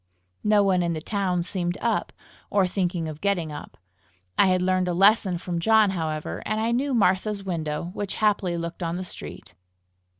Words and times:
No 0.43 0.63
one 0.63 0.81
in 0.81 0.93
the 0.93 0.99
town 0.99 1.43
seemed 1.43 1.77
up, 1.79 2.11
or 2.49 2.65
thinking 2.65 3.07
of 3.07 3.21
getting 3.21 3.51
up. 3.51 3.77
I 4.35 4.47
had 4.47 4.59
learned 4.63 4.87
a 4.87 4.95
lesson 4.95 5.37
from 5.37 5.59
John, 5.59 5.91
however, 5.91 6.41
and 6.43 6.59
I 6.59 6.71
knew 6.71 6.95
Martha's 6.95 7.43
window, 7.43 7.91
which 7.93 8.15
happily 8.15 8.57
looked 8.57 8.81
on 8.81 8.95
the 8.97 9.03
street. 9.05 9.53